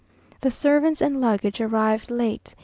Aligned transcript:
The 0.39 0.49
servants 0.49 0.99
and 0.99 1.21
luggage 1.21 1.61
arrived 1.61 2.09
late. 2.09 2.55